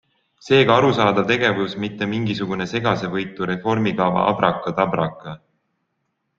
Seega 0.43 0.77
arusaadav 0.79 1.27
tegevus, 1.31 1.75
mitte 1.83 2.07
mingisugune 2.15 2.67
segasevõitu 2.73 3.51
reformikava 3.53 4.27
abraka-tabraka. 4.33 5.39